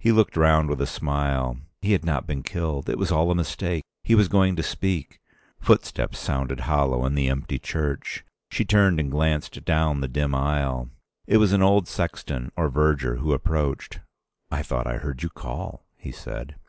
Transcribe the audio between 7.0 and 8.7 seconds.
in the empty church. She